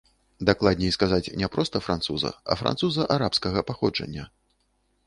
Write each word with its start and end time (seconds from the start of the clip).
Дакладней 0.49 0.93
сказаць, 0.95 1.33
не 1.41 1.49
проста 1.57 1.83
француза, 1.89 2.33
а 2.43 2.53
француза 2.63 3.07
арабскага 3.19 3.59
паходжання. 3.71 4.29